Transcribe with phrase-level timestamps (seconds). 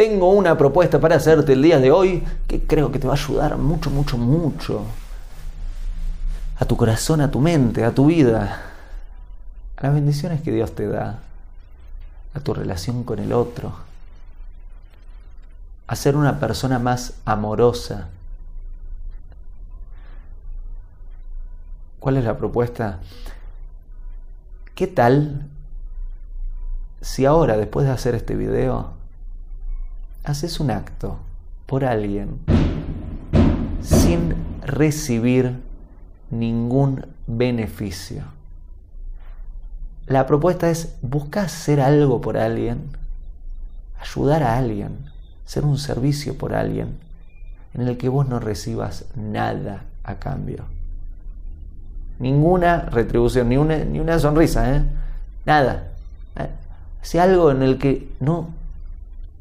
[0.00, 3.16] tengo una propuesta para hacerte el día de hoy que creo que te va a
[3.16, 4.82] ayudar mucho, mucho, mucho.
[6.58, 8.62] A tu corazón, a tu mente, a tu vida.
[9.76, 11.18] A las bendiciones que Dios te da.
[12.32, 13.74] A tu relación con el otro.
[15.86, 18.08] A ser una persona más amorosa.
[21.98, 23.00] ¿Cuál es la propuesta?
[24.74, 25.44] ¿Qué tal
[27.02, 28.98] si ahora, después de hacer este video,
[30.30, 31.18] haces un acto
[31.66, 32.38] por alguien
[33.82, 34.34] sin
[34.64, 35.60] recibir
[36.30, 38.22] ningún beneficio?
[40.06, 42.90] La propuesta es buscar hacer algo por alguien,
[44.00, 45.10] ayudar a alguien,
[45.44, 46.98] ser un servicio por alguien
[47.74, 50.64] en el que vos no recibas nada a cambio.
[52.18, 54.82] Ninguna retribución, ni una, ni una sonrisa, ¿eh?
[55.46, 55.88] nada.
[57.02, 58.59] Sea algo en el que no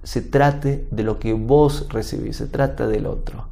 [0.03, 3.47] se trate de lo que vos recibís, se trata del otro.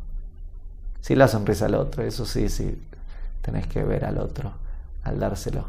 [1.01, 2.81] Si la sonrisa al otro, eso sí, sí,
[3.41, 4.53] tenés que ver al otro
[5.07, 5.65] al dárselo.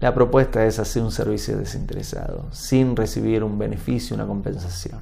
[0.00, 5.00] La propuesta es hacer un servicio desinteresado, sin recibir un beneficio, una compensación.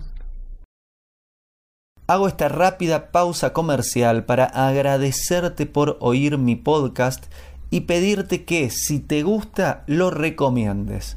[2.06, 7.24] Hago esta rápida pausa comercial para agradecerte por oír mi podcast
[7.70, 11.16] y pedirte que si te gusta lo recomiendes.